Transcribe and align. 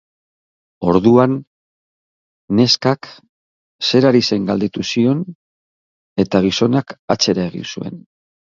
Orduan, 0.93 1.35
neskak 2.61 3.11
zer 3.91 4.09
ari 4.11 4.23
zen 4.31 4.49
galdetu 4.49 4.87
zion 4.89 5.23
eta 6.27 6.45
gizonak 6.49 6.99
atzera 7.19 7.49
egin 7.53 7.73
zuen. 7.77 8.05